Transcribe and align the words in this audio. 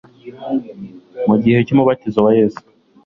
Mu 1.27 1.35
gihe 1.43 1.57
cy'umubatizo 1.65 2.19
wa 2.25 2.31
Yesu, 2.39 2.61